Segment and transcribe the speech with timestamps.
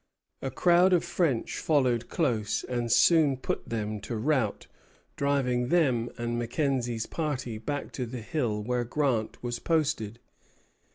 [0.41, 4.65] A crowd of French followed close, and soon put them to rout,
[5.15, 10.17] driving them and Mackenzie's party back to the hill where Grant was posted.